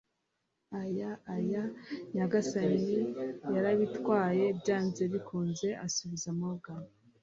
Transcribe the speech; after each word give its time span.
Ay, 0.79 0.97
ay, 1.33 1.47
nyagasani, 2.13 2.99
yarabitwaye, 3.53 4.45
byanze 4.59 5.03
bikunze,' 5.13 5.69
asubiza 5.85 6.29
Morgan 6.39 6.83